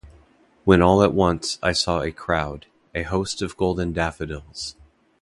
[0.65, 2.65] When all at once I saw a crowd,
[2.95, 4.75] a host of golden daffodils.